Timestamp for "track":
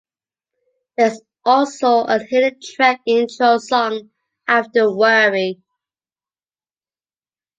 2.59-3.01